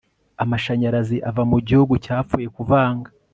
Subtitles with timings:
[0.43, 3.09] Amashanyarazi ava mu gihugu cyapfuye kuvanga